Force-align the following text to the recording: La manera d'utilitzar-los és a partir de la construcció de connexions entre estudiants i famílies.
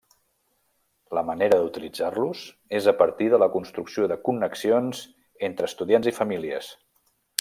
La 1.17 1.23
manera 1.27 1.59
d'utilitzar-los 1.63 2.41
és 2.79 2.87
a 2.91 2.93
partir 3.01 3.27
de 3.35 3.41
la 3.43 3.49
construcció 3.57 4.09
de 4.13 4.17
connexions 4.31 5.03
entre 5.49 5.69
estudiants 5.73 6.11
i 6.15 6.17
famílies. 6.23 6.73